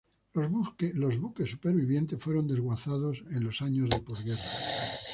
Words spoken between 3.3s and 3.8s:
los